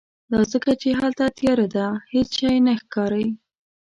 [0.31, 3.25] دا ځکه چې هلته تیاره ده، هیڅ شی نه ښکاری